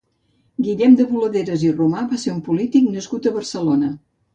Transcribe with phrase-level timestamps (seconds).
[0.67, 3.97] Guillem de Boladeres i Romà va ser un polític nascut a Barcelona.